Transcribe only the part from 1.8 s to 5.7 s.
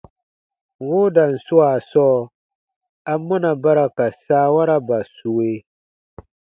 sɔɔ, amɔna ba ra ka saawaraba sue?